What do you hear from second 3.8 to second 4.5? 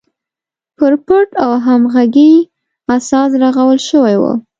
شوې وه.